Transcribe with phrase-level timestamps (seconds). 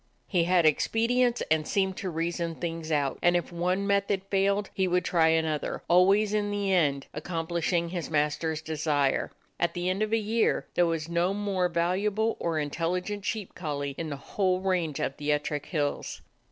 [0.25, 4.87] He had expedients and seemed to reason things out; and if one method failed, he
[4.87, 9.29] would try another, always in the end accomplishing his master's desire.
[9.59, 13.93] At the end of a year there was no more valuable or intelligent sheep collie
[13.95, 16.23] in the whole range of the Ettrick Hills.